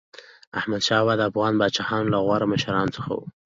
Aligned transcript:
احمدشاه 0.59 0.99
بابا 1.03 1.13
د 1.17 1.21
افغان 1.29 1.53
پاچاهانو 1.59 2.11
له 2.13 2.17
غوره 2.25 2.45
مشرانو 2.53 2.93
څخه 2.97 3.09
و. 3.17 3.21